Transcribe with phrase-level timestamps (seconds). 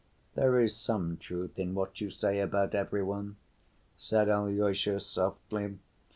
[0.33, 3.35] "There is some truth in what you say about every one,"
[3.99, 5.77] said Alyosha softly.